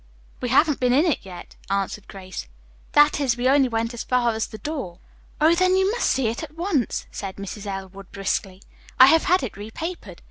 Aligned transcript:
"We 0.41 0.49
haven't 0.49 0.79
been 0.79 0.93
in 0.93 1.05
it 1.05 1.19
yet," 1.21 1.57
answered 1.69 2.07
Grace. 2.07 2.47
"That 2.93 3.19
is, 3.19 3.37
we 3.37 3.45
went 3.45 3.71
only 3.71 3.93
as 3.93 4.03
far 4.03 4.33
as 4.33 4.47
the 4.47 4.57
door." 4.57 4.97
"Oh, 5.39 5.53
then 5.53 5.75
you 5.77 5.91
must 5.91 6.09
see 6.09 6.25
it 6.27 6.41
at 6.41 6.57
once," 6.57 7.05
said 7.11 7.35
Mrs. 7.35 7.67
Elwood 7.67 8.11
briskly. 8.11 8.63
"I 8.99 9.05
have 9.05 9.25
had 9.25 9.43
it 9.43 9.55
repapered. 9.55 10.17